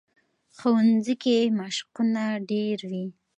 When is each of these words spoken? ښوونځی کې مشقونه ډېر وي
ښوونځی 0.57 1.15
کې 1.23 1.37
مشقونه 1.59 2.23
ډېر 2.51 2.77
وي 2.91 3.05